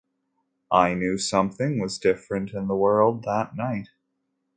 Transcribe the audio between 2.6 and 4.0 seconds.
the world that night.